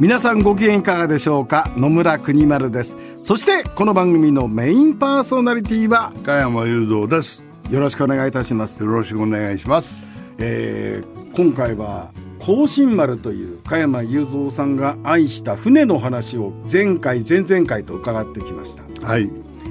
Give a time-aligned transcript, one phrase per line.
[0.00, 1.72] 皆さんご機嫌いかがでしょうか？
[1.76, 2.96] 野村国丸です。
[3.20, 7.42] そしてこの番組のメインパーソナリティは加山雄三です。
[7.68, 8.84] よろしくお願いいたします。
[8.84, 10.06] よろしくお願いします。
[10.38, 19.04] えー、今回は甲信丸という加山雄三さんが愛した船の話を前回前々回と伺ってきました。
[19.04, 19.28] はい。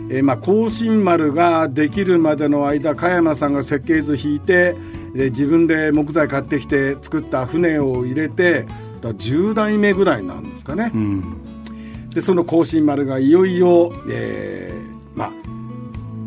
[0.10, 4.76] えー、まあ甲信丸ができるまでの間加山さんが設計図引いて
[5.14, 8.68] で自分で木材買ってきて作った船を入れて
[9.00, 10.92] 10代目ぐらいなんですかね。
[10.94, 15.32] うん、でその甲信丸がいよいよ、えー、まあ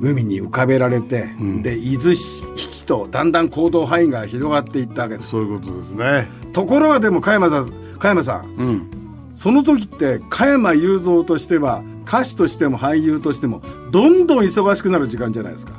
[0.00, 5.30] 海に浮かべられて、うん、で伊豆七とだんだん行動範囲が広がっていったわけです。
[5.30, 6.28] そういうことですね。
[6.52, 8.90] ところがでも加山さん加山さん、うん、
[9.34, 15.72] その時って加山雄三としては歌手としても俳優としてもどんどん忙しくなる時間じゃないですか。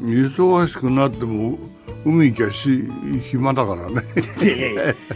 [0.00, 1.58] 忙しくなっても
[2.04, 2.84] 海行きゃし
[3.30, 4.02] 暇だからね。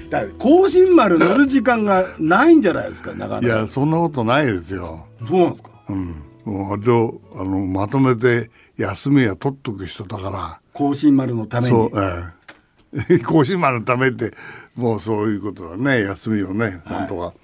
[0.09, 5.07] だから甲信丸乗る時間がないんじゃないですかなかなかいやそんなことないですよ。
[5.29, 5.71] そうなんですか？
[5.89, 6.25] うん。
[6.45, 10.61] もうあのまとめて休みは取っとく人だから。
[10.73, 11.77] 甲信丸のために。
[11.77, 12.25] そうえ
[13.19, 13.19] え。
[13.23, 14.33] 甲信丸のためって
[14.75, 16.01] もうそういうことだね。
[16.03, 17.35] 休みをねなんとか、は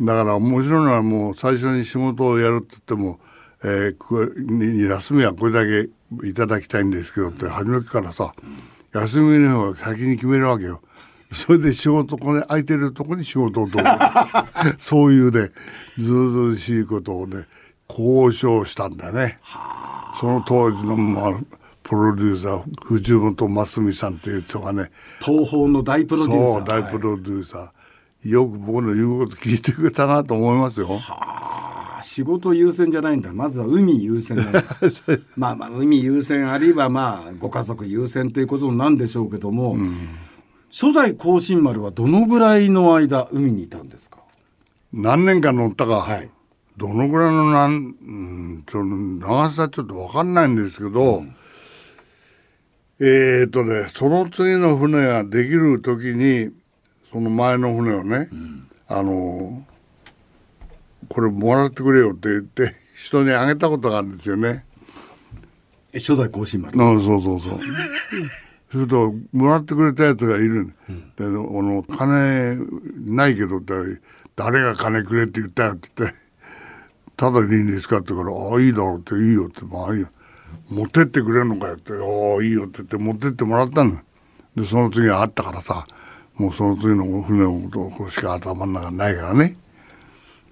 [0.00, 3.18] い、だから面白いのはもう最初に仕事をやるって言っても、
[3.62, 5.90] えー、休みはこれだけ
[6.24, 10.80] いただきたいんですけどって初めからさ、うん休みの日は先に決めるわけよ。
[11.30, 13.90] それで仕事これ空いてるとこに仕事を取る？
[14.78, 15.50] そういうね
[15.98, 17.44] ずうずうしいことをね
[17.90, 19.38] 交渉したんだね。
[20.18, 21.32] その当時の、まあ、
[21.82, 26.52] プロデューサー藤本真澄さんっていう人がね東宝の大プロデューサー。
[26.54, 27.72] そう大プロデューサー、は
[28.24, 30.88] い、よく僕の言うこと聞いてくれたなと思いますよ。
[32.06, 33.32] 仕事優先じゃないんだ。
[33.32, 34.38] まずは海優先
[35.36, 40.08] まあまあ海優先あるいはまあご家族優先ということなんでしょうけども、うん、
[40.70, 44.20] 初代甲信丸はどのぐらいの間海にいたんですか？
[44.92, 46.30] 何年か乗ったか、はい、
[46.76, 51.34] どのぐらいのなん、うん、その長さちょっと分かんないんですけど、うん、
[53.00, 56.50] えー、っとねその次の船ができる時に
[57.12, 59.64] その前の船をね、うん、あの
[61.08, 64.64] これもらってくれよって言って人にあげたことがあるんですよね。
[65.94, 66.80] 初代甲信丸。
[66.80, 67.60] あそうそうそう。
[68.70, 72.56] するともらってくれたやつがいる、うん、であの金
[73.06, 73.72] ないけどって
[74.34, 76.16] 誰が金くれって言ったよって言って
[77.16, 80.08] 「ただでいいんですか?」って言うから「ああいいだろう」って「いいよ」って「まあいいよ」
[80.68, 83.98] 持ってってくれるのかよって「ああいいよ」って言って持ってってもらったの
[84.56, 85.86] でその次はあったからさ
[86.34, 89.56] もうその次の船のことしか頭の中ないからね。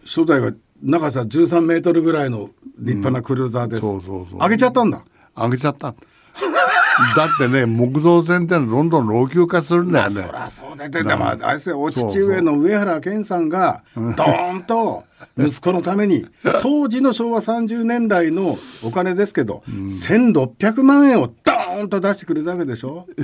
[0.05, 4.39] 初代が長さ13メートルぐらいの立派なクルーザーです、うん、そうそうそう。
[4.39, 5.03] 上げちゃったんだ。
[5.37, 5.95] 上げちゃった。
[7.17, 10.29] だってね木造船ってのどんどん老朽化するんだよね。
[10.33, 11.35] まあ、そりゃそうだでもあ。
[11.35, 15.05] れですよお父上の上原健さんがドーンと
[15.37, 16.27] 息子のために
[16.63, 23.07] 当時の昭和30年代のお金ですけど、うん、1600万円をドーンと出してくれたわけでしょ。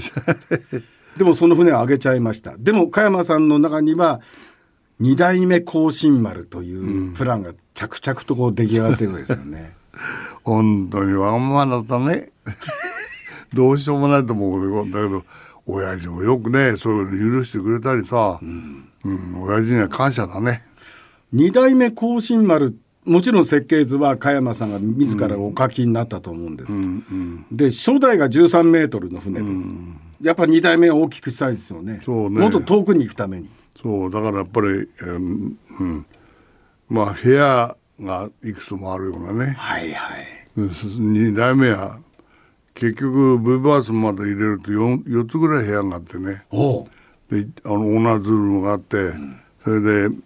[1.16, 2.54] でもその船を上げちゃいました。
[2.58, 4.20] でも加山さんの中には
[5.00, 9.74] 二代目甲信丸というプランが着々とこう出来上がってるんですよね。
[10.44, 12.30] 本当にわがままだったね。
[13.54, 15.24] どうしようもないと思うんだけど、
[15.66, 20.62] 親父もよくね、そういうの許してくれたりさ、うん、うん、親父には感謝だね。
[21.32, 26.72] 二代目甲信丸もちろん設計図は加山さんが自らお書きになったと思うんです。
[26.72, 29.68] うんうんうん、で初代が13メートルの船です。
[29.68, 32.02] うん、やっぱ二代目を大きくしたいですよね。
[32.04, 32.40] そうね。
[32.40, 33.48] もっと遠くに行くために。
[33.82, 36.06] そうだからやっぱり、えー、うん。
[36.88, 39.52] まあ部屋がいくつもあるようなね。
[39.52, 40.26] はいはい。
[40.56, 41.98] 2代目は
[42.74, 46.44] 結局 V バースまで入れると 4, 4つぐらい部屋があってね。
[47.30, 50.16] であのオーナーズルームがあって、うん、それで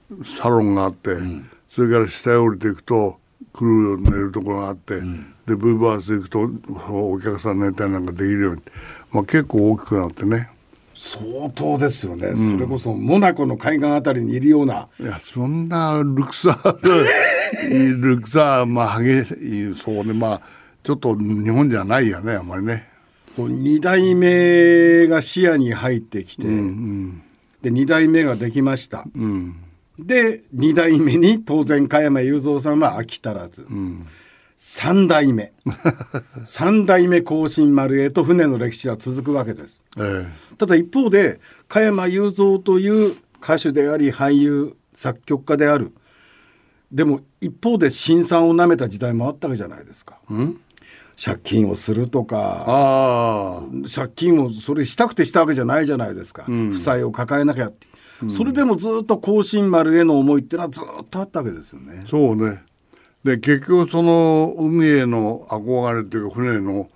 [0.41, 3.19] サロンがあって、うん、それから下へ降りていくと
[3.53, 6.49] クルー寝るところがあって、うん、で V バース行くと
[6.91, 8.63] お客さん寝たりなんかできるように、
[9.13, 10.51] まあ、結構大きくなってね
[10.95, 14.89] 相当ですよね、うん、それこそモナコの海岸あたりにいるような。
[14.99, 16.57] いやそんなルクサ
[18.01, 20.13] ルクサまあ激しいそうね。
[20.13, 20.41] まあ
[20.83, 22.89] ちょっと日本じゃないよねあんまりね。
[23.37, 27.23] 2代目が視野に入ってきて、うんうん、
[27.63, 29.57] で2代目ができました、うん、
[29.99, 34.07] で2代目に当然加山雄三さんは飽き足らず、うん
[34.59, 35.53] 3代目。
[35.67, 39.85] 3代目甲信丸へと船の歴史は続くわけです。
[39.99, 45.93] えただ一方で加山雄三という歌手であり俳優作曲家である。
[46.93, 50.19] でも一方で辛酸をなめた時代もあったわけじゃないですか。
[51.23, 53.63] 借金をするとか
[53.95, 57.87] 借金をそれしたくてしたわけじゃないじゃないですか、負債を抱えなきゃって、
[58.29, 62.03] それでもずっと甲信丸への思いっていうのはずっとあったわけですよね。
[62.07, 62.63] そうね
[63.25, 66.91] で結局その海への憧れっていうか船の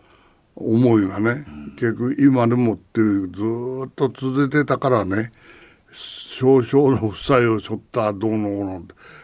[0.55, 1.45] 思いがね、
[1.77, 3.43] 結局今でもっていうず
[3.87, 5.33] っと続いてたからね
[5.93, 8.83] 少々の負債を背負ったどうのこうの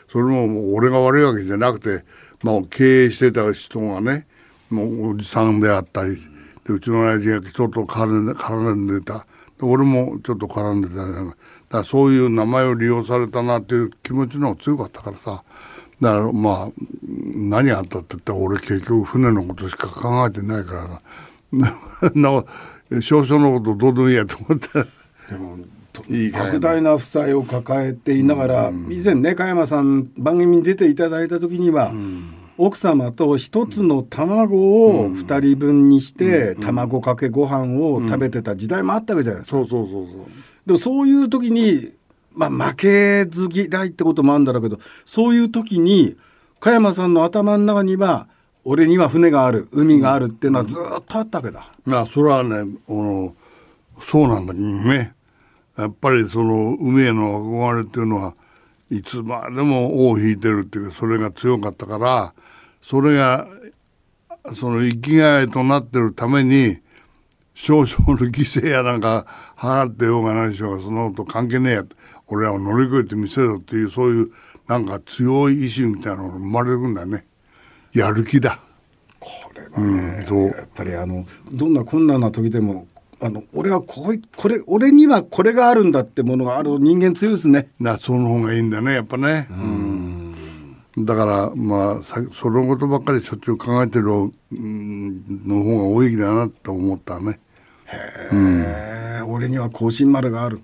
[0.08, 2.04] それももう俺が悪いわけじゃなくて、
[2.42, 4.26] まあ、経営してた人がね
[4.70, 6.16] もうおじさんであったり
[6.66, 9.26] でうちの親父が人と絡んで絡んでた。
[9.58, 11.36] で俺もちょっと絡んでただか
[11.70, 15.44] らそういう名前を利用されたなっていう気持ちの方が強かったからさ。
[16.04, 16.68] だからまあ
[17.34, 21.02] 何あったって言ったら俺結局船のことしか考えてないから
[21.52, 21.72] な
[22.14, 22.44] な
[23.00, 24.68] 少々のことどうでもいいやと思って
[25.30, 25.58] でも
[25.94, 31.92] といいかい莫大な負債を抱えていながら、以前ね加山さん番組に出ていただいた時には、
[32.58, 39.58] 奥様と一つの卵を二人分にして、卵かけご飯を食べてた時代もあったわけじゃないですか。
[39.58, 40.26] そうそうそうそう。
[40.66, 41.92] でもそういう時に、
[42.34, 46.16] まあ、負けず嫌いってこともあるんだろうけどそういう時に
[46.60, 48.28] 加山さんの頭の中には
[48.64, 51.68] 俺には船がある海があるっていうのはずっとあったわけだ。
[51.84, 52.56] まあそれはね
[52.88, 53.34] あの
[54.00, 55.14] そうなんだけどね。
[55.76, 58.34] やっぱりその海への憧れっていうのは
[58.90, 62.34] いつまでも尾を引いてるっていうかそれが強かったから
[62.80, 63.46] それが
[64.52, 66.78] その生きがいとなってるために
[67.54, 69.26] 少々の犠牲やなんか
[69.56, 71.84] 払ってようが何しようがそのこと関係ねえや
[72.28, 74.30] 俺らを乗り越えてみせろっていうそういう
[74.66, 77.26] なんか強い意志みたいなのが生まれるんだね
[77.92, 78.60] やる気だ。
[79.20, 82.86] これはね、うんやっぱりあのどんな困難な時でも
[83.20, 87.68] あの俺はこういこれ俺にはこれがあるんだってものがある人間強いですね。
[87.80, 89.46] なその方がいいんだねやっぱね。
[89.50, 90.34] うん
[90.98, 97.40] だからまあさそのことばっかりしょっちゅう考えてるうんの方が多いだなと思ったね。
[97.86, 100.60] へえ俺には甲信丸がある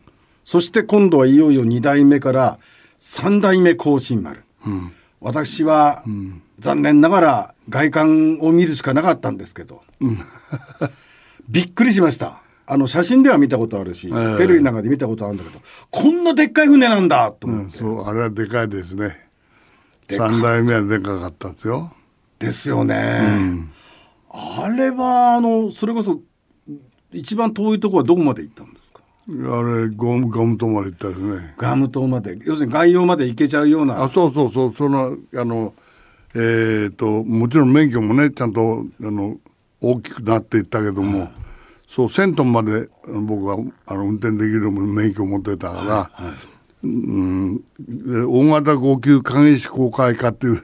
[0.51, 2.59] そして今度はいよいよ2代目から
[2.99, 4.43] 3代目甲信丸、
[5.21, 6.03] 私は、
[6.59, 9.85] 残念ながら外観を見るしかなかったんですけど、
[11.49, 12.43] びっくりしました。
[12.67, 14.39] あの写真では見たことあるし、ええ。
[14.39, 19.31] テレビなんかで見たことあるんだけどこんなでっかい船なんだと思って、うん、そうあれはでかいですね。
[20.09, 20.31] でかい。
[20.31, 21.93] 三代目はでかかったですよ。
[22.41, 23.71] ですよね、
[24.29, 26.21] あれはあのそれこそ
[27.13, 28.80] 一番遠いところはどこまで行ったんですか？
[29.31, 31.55] あれゴムゴムとまで行ったですね。
[31.57, 34.03] ガム島まで要するに外洋まで行けちゃうような。
[34.03, 34.75] あそうそうそう。
[34.77, 35.73] そのあの
[36.35, 39.37] えっ、ともちろん免許もねちゃんとあの
[39.81, 41.31] 大きくなっていったけども、
[41.87, 43.57] そう1000トンまで僕は
[43.87, 46.33] あの運転できる免許を持ってたから、
[46.83, 50.59] うん、で大型号級鍵士公開課っていう、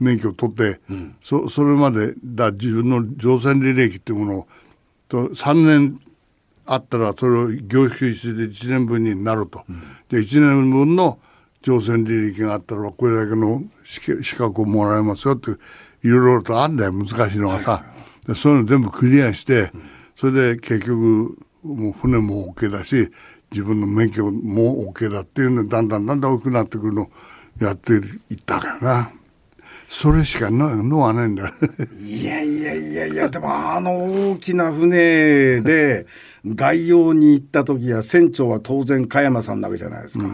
[0.00, 0.80] 免許を取って、
[1.20, 4.48] そそれまでだ自分の乗船履歴っていうものを
[5.08, 6.00] と3年
[6.72, 9.64] あったらそれを凝縮して1年分になると、
[10.08, 11.18] で1年分の
[11.62, 15.50] 乗船履歴があったらこれだけの資格をもらえますよって
[16.02, 17.84] いろいろとあんだよ難しいのがさ、
[18.26, 19.72] でそういうの全部クリアして、
[20.14, 23.10] それで結局もう船も OK だし
[23.50, 27.10] 自分の免許も OK だっていうのでだんだんだんだん大きくなってくるのを
[27.60, 27.98] やってい
[28.34, 29.12] ったからな。
[29.88, 31.54] それしかののはないんだよ。
[31.98, 36.06] いやいやいやいやでもあの大きな船で
[36.44, 40.26] 外洋に行った時は船長は当然加山さんなわけじゃないですか。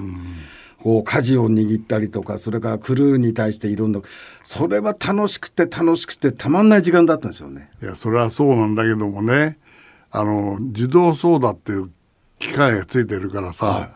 [0.79, 4.01] こう舵を握ったりとかそれからクルーに対していろんな
[4.45, 7.71] それは楽しくて楽しくてたまんない時間だったんですよね。
[7.83, 9.59] いやそれはそうなんだけどもね
[10.11, 11.91] あの自動操舵っていう
[12.39, 13.91] 機械がついてるからさ、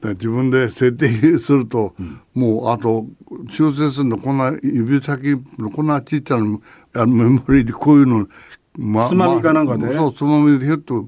[0.00, 1.08] で自分で設定
[1.38, 1.94] すると、
[2.34, 3.06] もうあと
[3.48, 6.58] 修正するのこんな指先のこんなちっちゃな
[6.94, 8.28] あのメモリーでこういうの、
[8.76, 11.06] まつまみかなんかでそうつまみでひゅっと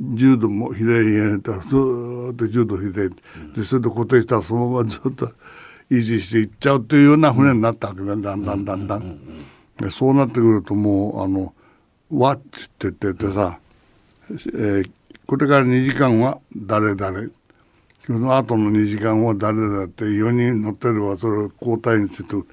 [0.00, 3.10] 10度も左にやれたらずーっと10度左
[3.54, 5.26] でそれで固定したらそのままずっと
[5.90, 8.08] 維持していっちゃうというような船になったわけね。
[8.08, 9.18] だんだんだんだん。
[9.78, 11.54] でそうなってくるともうあの
[12.10, 13.60] 「ワッチ」って言っててさ、
[14.30, 14.90] えー
[15.26, 17.30] これから2時間は誰々。
[18.06, 22.46] その後の2時間は誰々って4人乗ってればそれを交代にすると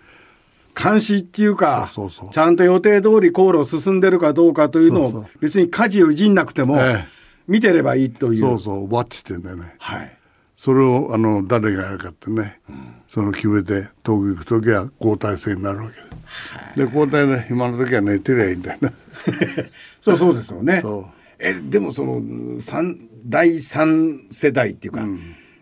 [0.76, 1.92] 監視っていうか
[2.32, 8.42] ちゃんと予定通り航路を進んでるかどうかというのを別に舵をいじんなくてもええ見てればいいという。
[8.42, 9.76] そうそう「ワッチ」って言うんだよね。
[9.80, 10.18] はい、
[10.56, 12.60] それをあの誰がやるかってね、
[13.08, 15.96] その決めて東京行く時は交代制になるわけ
[16.76, 16.86] で。
[16.88, 18.94] で交代で暇の時は寝てりゃいいんだよね。
[20.02, 20.80] そうそうですよね。
[20.82, 21.06] そう
[21.40, 22.22] えでもその
[22.62, 25.06] 三第三世代っていうか、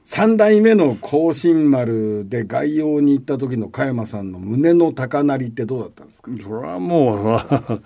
[0.03, 6.31] 三代目の甲信丸で外洋に行った時の加山さんの胸の高鳴りってどうだったんですか？
[6.41, 7.79] それはもうさ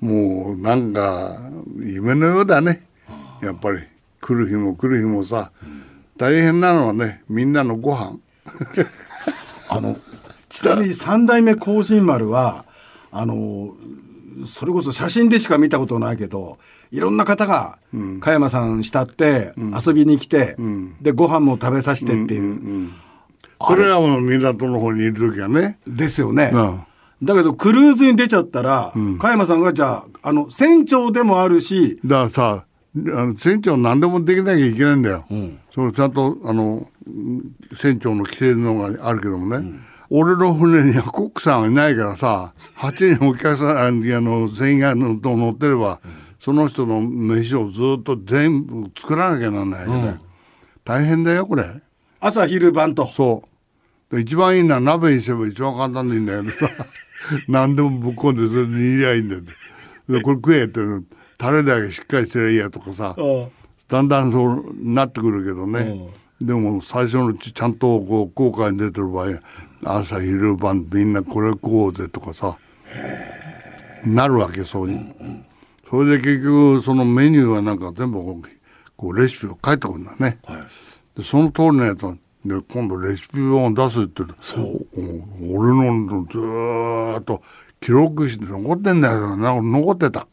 [0.00, 2.82] もうなんか夢のようだね
[3.42, 3.80] やっぱり
[4.20, 5.50] 来る日も来る日もさ
[6.16, 8.18] 大変なのはねみんなのご飯。
[9.68, 9.96] あの
[10.48, 12.64] ちなみに三代目甲信丸は
[13.12, 13.74] あの
[14.44, 16.58] それこそ写真でしか見たことないけど
[16.90, 17.78] いろんな方が
[18.20, 19.52] 加山さん慕って
[19.86, 20.56] 遊びに来て、
[21.00, 22.90] でご飯も食べさせてっていう、
[23.64, 25.78] それはもう港の方にいる時はね。
[25.86, 26.50] ですよね。
[26.52, 26.80] うん。
[27.22, 32.64] だけどクルーズに出ちゃったら、加山さんがじゃああの船長でもあるしだからさ
[32.96, 35.24] あの船長何でもできなきゃいけないんだよ、
[35.72, 39.64] それちゃんとあのうん船長の規定のがあるけどもね、
[40.10, 46.00] 俺の船にはコックさんはいないからさ8人お客さんあの船員がのと乗ってれば、
[46.40, 50.20] その人の飯をずっと全部作らなきゃならないよね、
[50.84, 51.64] 大変だよこれ。
[52.18, 53.06] 朝昼晩と。
[53.06, 53.44] そ
[54.10, 54.16] う。
[54.16, 56.52] で一番いいのは鍋にすれば一番簡単でいいんだよね
[57.46, 59.42] 何でもぶっ込んでそれで煮りゃいいんだよ。
[60.08, 60.80] でこれ食えって
[61.40, 63.16] タレだけしっかりしてりゃいいやとかさ
[63.88, 69.40] だんだんそうなってくるけどね、でも最初のうちちゃんとこう航海に出てる場合
[69.82, 72.58] 朝昼晩みんなこれ食おうぜとかさ
[74.04, 75.14] なるわけそうに、
[75.88, 78.48] それで結局そのメニューはなんか全部こう
[78.96, 80.38] こうレシピを書いてくるんだね、
[81.16, 82.00] でその通りのやつ
[82.44, 84.86] で今度レシピ本を出すってそう。
[85.52, 87.42] 俺のずーっと
[87.80, 90.26] 記録して残ってんだよなんか残ってた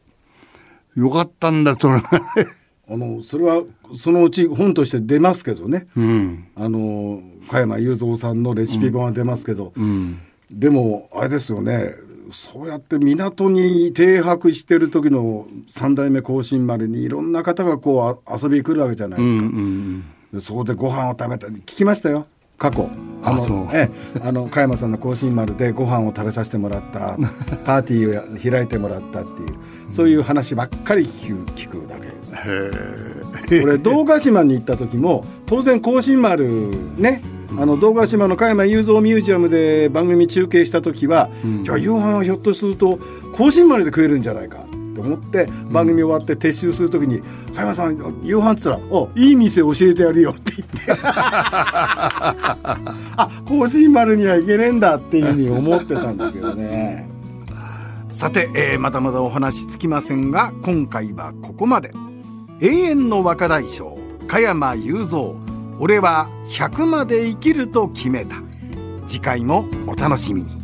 [0.98, 2.01] よかったんだそれ
[2.89, 3.62] あのそれは
[3.96, 6.46] そのうち本として出ますけどね、うん。
[6.56, 10.18] あの加山雄三さんのレシピ本は出ますけど、うん。
[10.50, 11.96] でもあれですよね。
[12.32, 19.44] そうやって港に停泊してる時の三代目甲信丸にいろんな方がこうあ遊びに来るわけじゃないですか。
[19.44, 22.27] うんでそこでご飯を食べた聞きましたよ
[22.58, 22.90] 過去。
[23.24, 24.20] あのええ。
[24.24, 27.18] あの加山さんの甲信丸でご飯を食べさせてもらった。
[27.66, 29.54] パーティーをや開いてもらったっていう。
[29.90, 32.18] そういう話ばっかり聞く聞くだけ。
[33.62, 37.22] これ堂ヶ島に行った時も当然甲信丸ね
[37.58, 41.30] あの堂ヶ島の加山雄三ミュージアムで番組中継した時は、
[41.64, 43.00] じゃあ夕飯はひょっとすると
[43.34, 44.66] 甲信丸で食えるんじゃないか
[44.98, 47.22] と思って番組終わって撤収する時に
[47.54, 50.77] 「加山さん夕飯」っつったら「おいい店教えてやるよ」って言って。
[53.20, 57.10] あ甲信丸には行けねえんだっていうふうに思ってたんですけどね。
[58.10, 61.94] さて、えーまだまだお話つきませんが今回はここまで。
[62.60, 65.36] 永遠の若大将加山雄三。
[65.80, 68.38] 俺は100まで生きると決めた。
[69.08, 70.57] 次回もお楽しみに